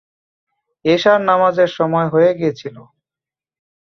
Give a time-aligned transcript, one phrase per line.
[0.85, 2.75] এশার নামাজের সময় হয়ে গিয়েছিল।